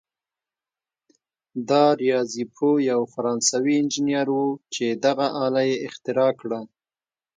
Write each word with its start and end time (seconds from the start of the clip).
دا 1.69 1.85
ریاضي 2.01 2.43
پوه 2.55 2.75
یو 2.91 3.01
فرانسوي 3.13 3.75
انجنیر 3.79 4.27
وو 4.35 4.45
چې 4.73 4.85
دغه 5.05 5.27
آله 5.45 5.61
یې 5.69 5.75
اختراع 5.87 6.31
کړه. 6.41 6.59